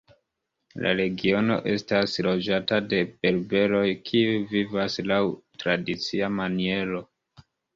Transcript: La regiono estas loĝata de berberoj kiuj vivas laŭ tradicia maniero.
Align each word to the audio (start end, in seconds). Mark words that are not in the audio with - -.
La 0.83 0.93
regiono 0.99 1.57
estas 1.73 2.15
loĝata 2.29 2.79
de 2.95 3.03
berberoj 3.25 3.85
kiuj 4.09 4.35
vivas 4.57 4.97
laŭ 5.13 5.21
tradicia 5.65 6.35
maniero. 6.43 7.05